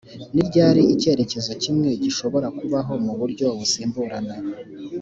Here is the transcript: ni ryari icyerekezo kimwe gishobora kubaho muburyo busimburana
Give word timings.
ni 0.33 0.41
ryari 0.47 0.81
icyerekezo 0.93 1.51
kimwe 1.63 1.89
gishobora 2.03 2.47
kubaho 2.57 2.93
muburyo 3.05 3.47
busimburana 3.57 4.35